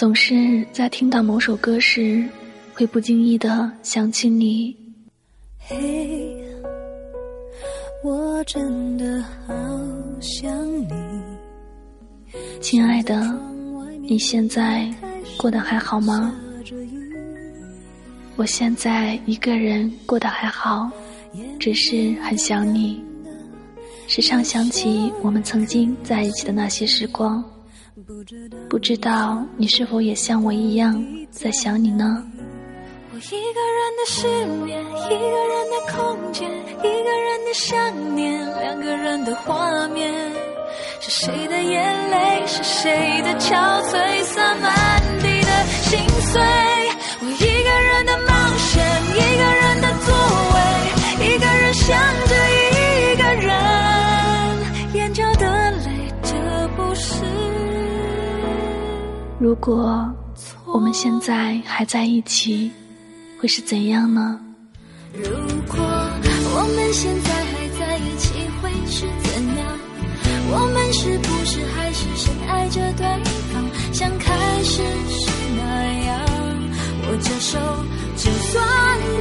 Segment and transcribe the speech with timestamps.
[0.00, 2.26] 总是在听到某首歌时，
[2.72, 4.74] 会不经意的想起你。
[5.58, 6.34] 嘿，
[8.02, 9.54] 我真的好
[10.18, 10.88] 想你。
[12.62, 13.38] 亲爱的，
[14.00, 14.90] 你现在
[15.36, 16.34] 过得还好吗？
[18.36, 20.90] 我现在一个人过得还好，
[21.58, 23.04] 只是很想你，
[24.08, 27.44] 时常想起我们曾经在一起的那些时光。
[28.68, 32.24] 不知道你是否也像我一样在想你呢？
[33.12, 34.26] 我一个人的失
[34.64, 40.12] 眠，一个人的空间，一个人的想念，两个人的画面。
[41.00, 46.69] 是谁的眼泪，是谁的憔悴，洒满地的心碎。
[59.40, 60.06] 如果
[60.66, 62.70] 我们现在还在一起，
[63.40, 64.38] 会是怎样呢？
[65.14, 65.30] 如
[65.66, 69.78] 果我们现在还在一起，会是怎样？
[70.52, 73.06] 我们是不是还是深爱着对
[73.50, 75.62] 方，像开始时那
[76.04, 76.20] 样？
[77.08, 77.58] 握着手，
[78.16, 78.62] 就算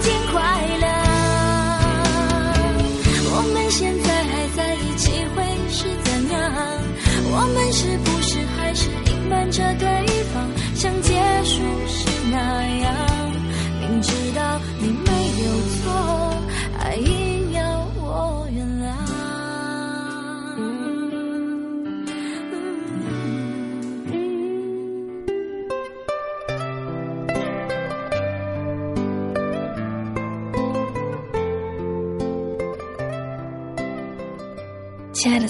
[0.02, 0.38] 天快
[0.80, 0.86] 亮。
[3.32, 6.52] 我们现在还在一起，会是怎样？
[7.32, 8.09] 我们是不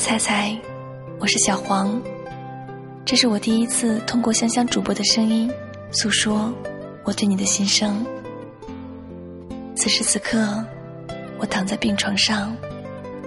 [0.09, 0.57] 菜菜，
[1.19, 2.02] 我是小黄，
[3.05, 5.47] 这是我第一次通过香香主播的声音
[5.91, 6.51] 诉说
[7.03, 8.03] 我对你的心声。
[9.75, 10.66] 此时此刻，
[11.38, 12.57] 我躺在病床上，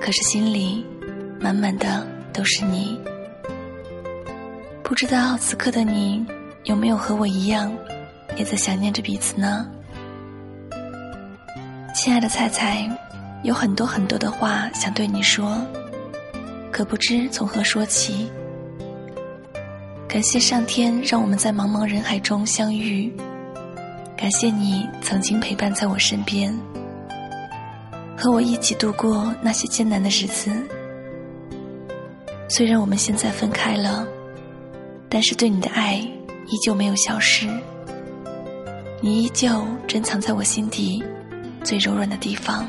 [0.00, 0.84] 可是心里
[1.38, 3.00] 满满的都是你。
[4.82, 6.26] 不知道此刻的你
[6.64, 7.72] 有没有和我一样，
[8.36, 9.70] 也在想念着彼此呢？
[11.94, 12.90] 亲爱的菜菜，
[13.44, 15.64] 有很多很多的话想对你说。
[16.72, 18.30] 可不知从何说起。
[20.08, 23.12] 感谢上天让我们在茫茫人海中相遇，
[24.16, 26.58] 感谢你曾经陪伴在我身边，
[28.16, 30.50] 和我一起度过那些艰难的日子。
[32.48, 34.06] 虽然我们现在分开了，
[35.08, 37.46] 但是对你的爱依旧没有消失，
[39.00, 41.02] 你依旧珍藏在我心底
[41.62, 42.66] 最柔软的地方。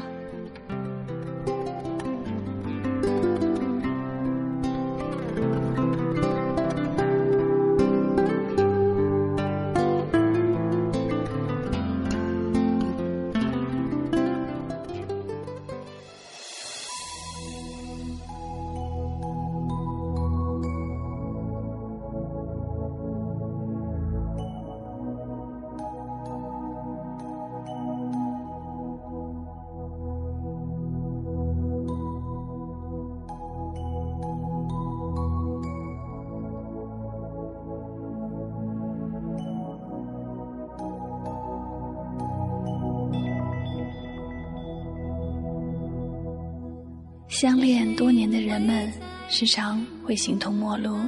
[47.34, 48.94] 相恋多年的人们，
[49.28, 51.00] 时常会形同陌路，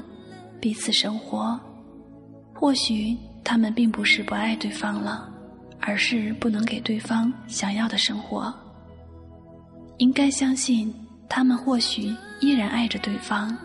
[0.60, 1.58] 彼此生活。
[2.52, 5.32] 或许他们并不是不爱对方了，
[5.80, 8.52] 而是不能给对方想要的生活。
[9.98, 10.92] 应该相信，
[11.30, 12.12] 他们或许
[12.42, 13.56] 依然爱着对方，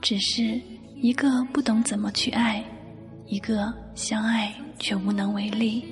[0.00, 0.60] 只是
[0.94, 2.64] 一个不懂怎么去爱，
[3.26, 5.84] 一个相爱却无能为力。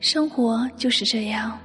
[0.00, 1.58] 生活就是这样。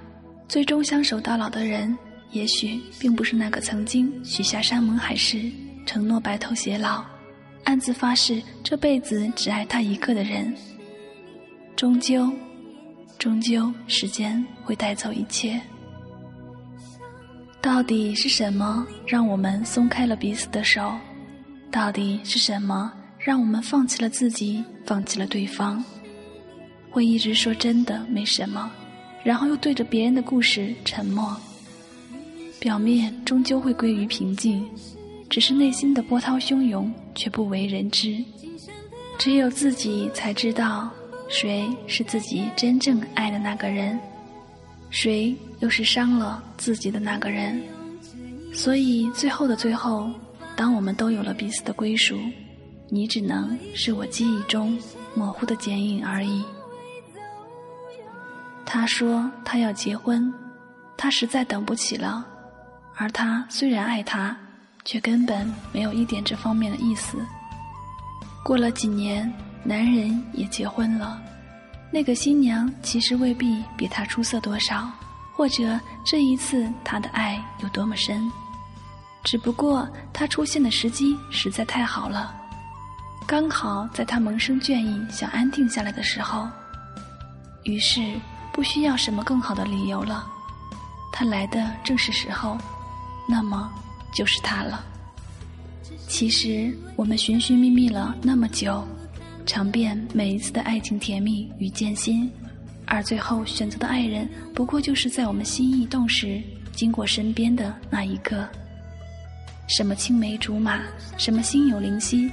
[0.52, 1.98] 最终相守到老的人，
[2.32, 5.50] 也许并不是那个曾经许下山盟海誓、
[5.86, 7.06] 承诺白头偕老、
[7.64, 10.54] 暗自发誓这辈子只爱他一个的人。
[11.74, 12.30] 终究，
[13.18, 15.58] 终究，时间会带走一切。
[17.62, 20.92] 到底是什么让我们松开了彼此的手？
[21.72, 25.82] 到底是什么让我们放弃了自己，放弃了对方？
[26.90, 28.70] 会一直说真的没什么。
[29.24, 31.36] 然后又对着别人的故事沉默，
[32.60, 34.66] 表面终究会归于平静，
[35.30, 38.24] 只是内心的波涛汹涌却不为人知。
[39.18, 40.90] 只有自己才知道，
[41.30, 44.00] 谁是自己真正爱的那个人，
[44.90, 47.62] 谁又是伤了自己的那个人。
[48.54, 50.10] 所以最后的最后，
[50.56, 52.18] 当我们都有了彼此的归属，
[52.90, 54.78] 你只能是我记忆中
[55.14, 56.44] 模糊的剪影而已。
[58.74, 60.34] 他说他要结婚，
[60.96, 62.26] 他实在等不起了。
[62.96, 64.34] 而他虽然爱她，
[64.86, 67.18] 却根本没有一点这方面的意思。
[68.46, 69.30] 过了几年，
[69.62, 71.22] 男人也结婚了，
[71.92, 74.90] 那个新娘其实未必比他出色多少，
[75.36, 78.32] 或者这一次他的爱有多么深，
[79.26, 82.34] 只不过他出现的时机实在太好了，
[83.28, 86.48] 刚好在他萌生倦意、想安定下来的时候，
[87.64, 88.18] 于是
[88.54, 90.26] 不需要什么更好的理由了，
[91.12, 92.58] 他来的正是时候。
[93.28, 93.72] 那么，
[94.14, 94.84] 就是他了。
[96.08, 98.86] 其实我们寻寻觅觅了那么久，
[99.46, 102.30] 尝遍每一次的爱情甜蜜与艰辛，
[102.86, 106.42] 而最后选择的爱人，不过就是在我们心意动时
[106.74, 108.46] 经过身边的那一个。
[109.68, 110.82] 什么青梅竹马，
[111.18, 112.30] 什么心有灵犀，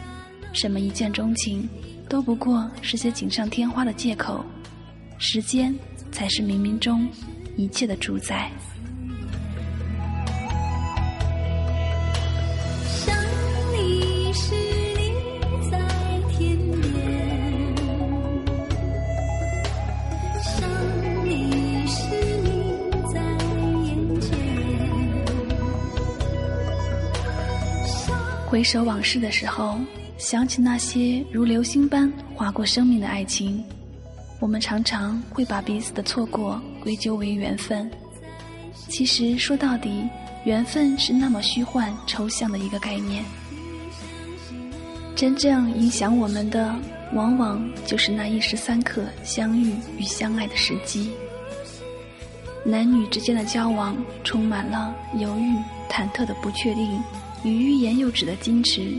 [0.52, 1.68] 什么一见钟情，
[2.08, 4.44] 都不过是些锦上添花的借口。
[5.18, 5.74] 时间
[6.12, 7.08] 才是冥冥中
[7.56, 8.50] 一切的主宰。
[28.46, 29.78] 回首往事的时候，
[30.16, 33.62] 想起那些如流星般划过生命的爱情，
[34.40, 37.90] 我们常常会把彼此的错过归咎为缘分。
[38.88, 40.08] 其实说到底，
[40.44, 43.25] 缘分是那么虚幻抽象的一个概念。
[45.17, 46.75] 真正影响我们的，
[47.12, 51.11] 往往就是那一时三刻相遇与相爱的时机。
[52.64, 55.55] 男女之间的交往，充满了犹豫、
[55.90, 57.00] 忐忑的不确定。
[57.44, 58.96] 与欲言又止的矜持，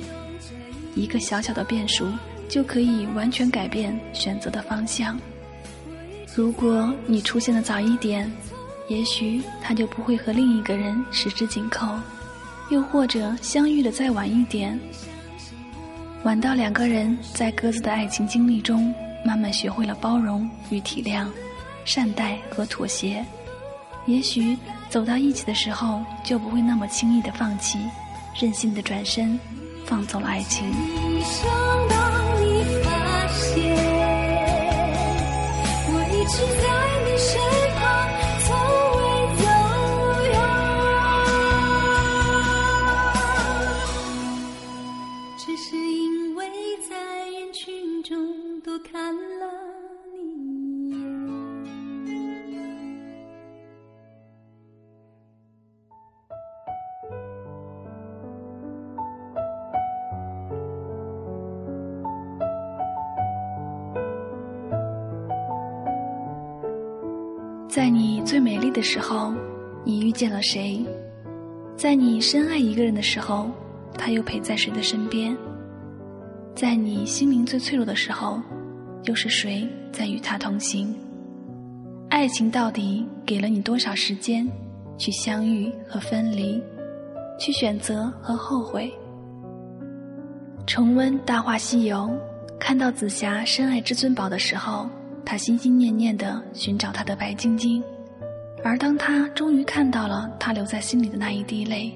[0.95, 2.07] 一个小小的变数
[2.49, 5.17] 就可以完全改变选择的方向。
[6.35, 8.29] 如果你出现的早一点，
[8.87, 11.87] 也许他就不会和另一个人十指紧扣；
[12.69, 14.77] 又或者相遇的再晚一点，
[16.23, 18.93] 晚到两个人在各自的爱情经历中
[19.23, 21.27] 慢慢学会了包容与体谅、
[21.85, 23.23] 善待和妥协，
[24.07, 24.57] 也许
[24.89, 27.77] 走到一起的时候就不会那么轻易的放弃。
[28.39, 29.37] 任性的转身，
[29.85, 30.71] 放走了爱情。
[67.79, 69.33] 在你最美丽的时候，
[69.85, 70.85] 你遇见了谁？
[71.77, 73.49] 在你深爱一个人的时候，
[73.97, 75.33] 他又陪在谁的身边？
[76.53, 78.37] 在你心灵最脆弱的时候，
[79.05, 80.93] 又是谁在与他同行？
[82.09, 84.45] 爱情到底给了你多少时间，
[84.97, 86.61] 去相遇和分离，
[87.39, 88.93] 去选择和后悔？
[90.67, 91.99] 重温《大话西游》，
[92.59, 94.85] 看到紫霞深爱至尊宝的时候。
[95.25, 97.83] 他心心念念地寻找他的白晶晶，
[98.63, 101.91] 而当他终于看到了他留在心里的那一滴泪，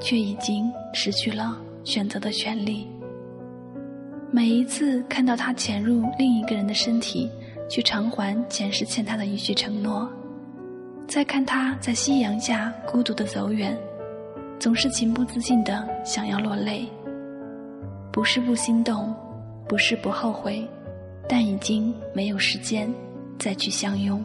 [0.00, 2.88] 却已经失去了选择的权利。
[4.32, 7.30] 每一次看到他潜入另一个人的身体，
[7.68, 10.08] 去偿还前世欠他的一句承诺，
[11.06, 13.76] 再看他在夕阳下孤独的走远，
[14.58, 16.88] 总是情不自禁的想要落泪。
[18.12, 19.14] 不是不心动，
[19.68, 20.68] 不是不后悔。
[21.32, 22.92] 但已经没有时间
[23.38, 24.20] 再去相拥。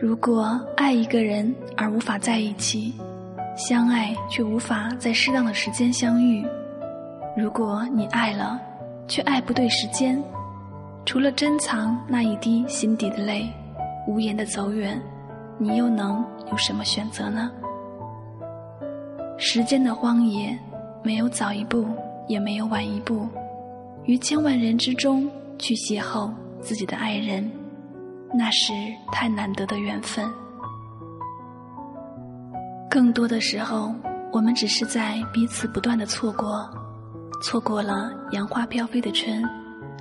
[0.00, 2.94] 如果爱一个人而无法在一起，
[3.56, 6.46] 相爱却无法在适当的时间相遇；
[7.36, 8.60] 如果你爱了，
[9.08, 10.22] 却爱不对时间，
[11.04, 13.52] 除了珍藏那一滴心底的泪，
[14.06, 15.02] 无言的走远，
[15.58, 17.50] 你又能有什么选择呢？
[19.38, 20.56] 时间的荒野，
[21.02, 21.84] 没有早一步，
[22.28, 23.26] 也没有晚一步。
[24.04, 26.30] 于千万人之中去邂逅
[26.60, 27.50] 自己的爱人，
[28.34, 28.72] 那是
[29.12, 30.28] 太难得的缘分。
[32.90, 33.94] 更多的时候，
[34.32, 36.68] 我们只是在彼此不断的错过，
[37.42, 39.42] 错过了杨花飘飞的春，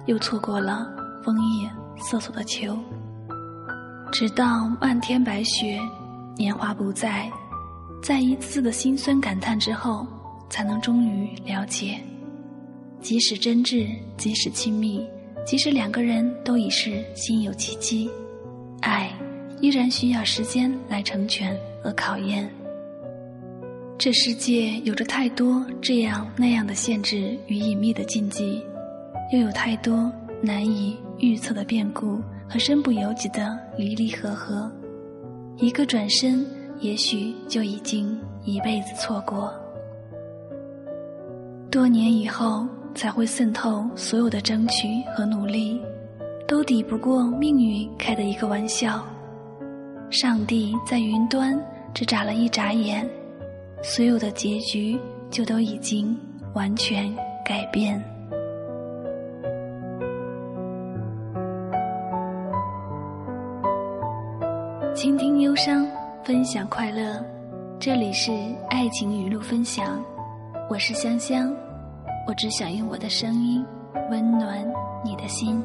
[0.07, 0.87] 又错过了
[1.23, 2.77] 枫叶瑟瑟的秋。
[4.11, 5.79] 直到漫天白雪，
[6.35, 7.31] 年华不再，
[8.03, 10.05] 在一次次的心酸感叹之后，
[10.49, 11.97] 才能终于了解。
[13.01, 15.05] 即使真挚，即使亲密，
[15.45, 18.09] 即使两个人都已是心有戚戚，
[18.81, 19.11] 爱
[19.59, 22.49] 依然需要时间来成全和考验。
[23.97, 28.63] 这世界有着太多这样那样的限制与隐秘的禁忌，
[29.33, 34.71] 又有太多难以预测的变故和身不由己的离离合合。
[35.57, 36.45] 一个转身，
[36.79, 39.53] 也许就已经一辈子错过。
[41.69, 45.81] 多年以后，才会渗透所有的争取和努力，
[46.47, 49.03] 都抵不过命运开的一个玩笑。
[50.09, 51.57] 上帝在云端
[51.93, 53.07] 只眨了一眨眼。
[53.83, 54.99] 所有的结局
[55.31, 56.15] 就都已经
[56.53, 57.11] 完全
[57.43, 57.99] 改变。
[64.93, 65.87] 倾听忧伤，
[66.23, 67.25] 分享快乐，
[67.79, 68.31] 这里是
[68.69, 69.99] 爱情语录分享，
[70.69, 71.51] 我是香香，
[72.31, 73.61] 我只想用我的声音
[74.09, 74.65] 温暖
[75.03, 75.61] 你的心。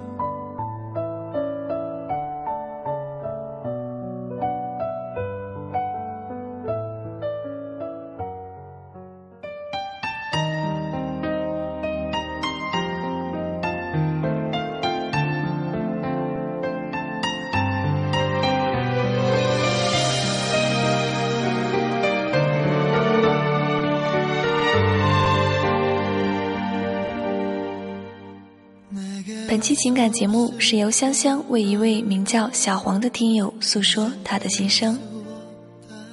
[29.56, 34.98] 本期情感节目是由香香为一位名叫小黄的听友诉说他的心声。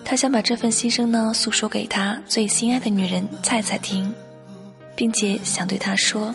[0.06, 4.10] 他想把这份心声呢诉说给他最心爱的女人菜菜听，
[4.96, 6.34] 并且想对她说：“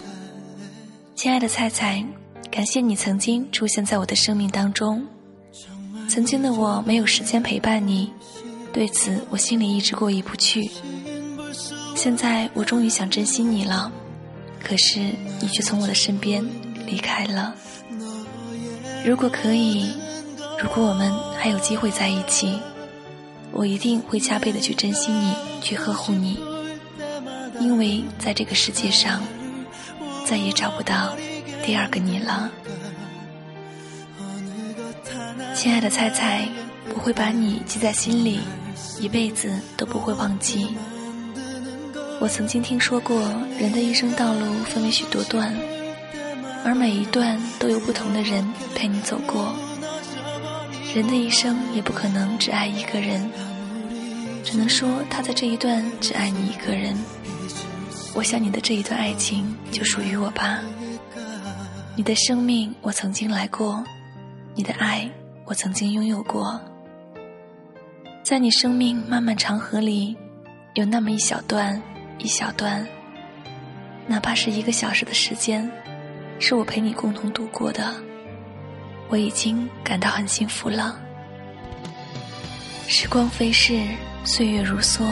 [1.17, 2.05] 亲爱的菜菜，
[2.51, 5.03] 感谢你曾经出现在我的生命当中。
[6.11, 8.13] 曾经的我没有时间陪伴你，
[8.71, 10.71] 对此我心里一直过意不去。
[11.95, 13.91] 现在我终于想珍惜你了，
[14.63, 15.01] 可是
[15.41, 16.45] 你却从我的身边。”
[16.89, 17.55] 离开了。
[19.05, 19.93] 如果可以，
[20.61, 22.59] 如果我们还有机会在一起，
[23.53, 26.41] 我一定会加倍的去珍惜你，去呵护你，
[27.61, 29.23] 因为在这个世界上，
[30.25, 31.15] 再也找不到
[31.65, 32.51] 第二个你了。
[35.55, 36.49] 亲爱的菜菜，
[36.95, 38.41] 我会把你记在心里，
[39.01, 40.77] 一辈子都不会忘记。
[42.21, 43.17] 我曾经听说过，
[43.59, 45.55] 人的一生道路分为许多段。
[46.69, 49.57] 而每一段都有不同的人陪你走过。
[50.95, 53.27] 人的一生也不可能只爱一个人，
[54.45, 56.95] 只能说他在这一段只爱你一个人。
[58.15, 60.61] 我想你的这一段爱情就属于我吧。
[61.97, 63.83] 你的生命我曾经来过，
[64.55, 65.11] 你的爱
[65.47, 66.61] 我曾经拥有过。
[68.23, 70.15] 在你生命漫漫长河里，
[70.75, 71.81] 有那么一小段，
[72.19, 72.87] 一小段，
[74.07, 75.67] 哪怕是一个小时的时间。
[76.41, 77.95] 是我陪你共同度过的，
[79.09, 80.99] 我已经感到很幸福了。
[82.87, 83.83] 时光飞逝，
[84.25, 85.03] 岁月如梭，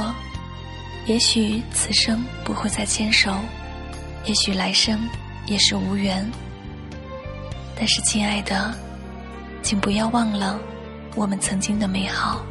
[1.06, 3.35] 也许此生不会再牵手，
[4.25, 4.99] 也许来生
[5.47, 6.25] 也是无缘。
[7.78, 8.73] 但是，亲爱的，
[9.62, 10.59] 请不要忘了
[11.14, 12.47] 我们曾经的美好。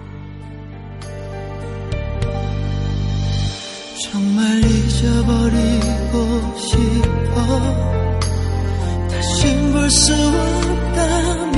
[9.90, 11.56] 수 없다면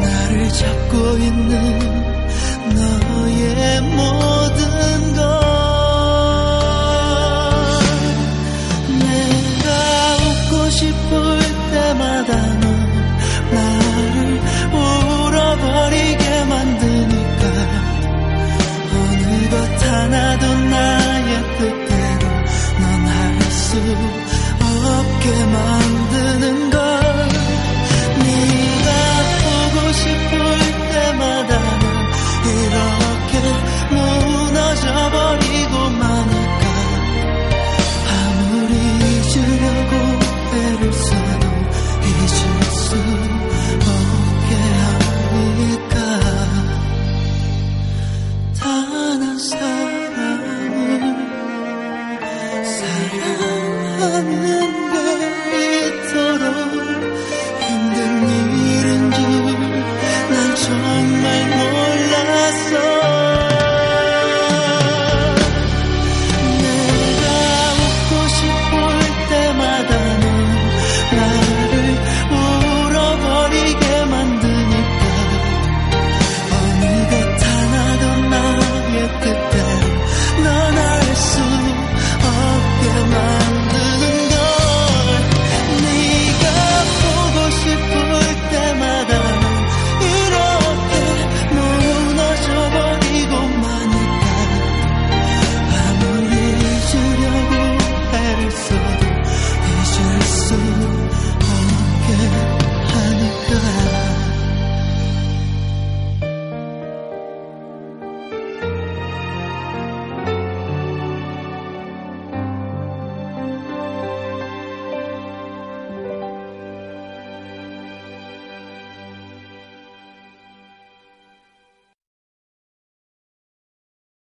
[0.00, 1.52] 나를 잡고 있는
[2.74, 4.43] 너의 모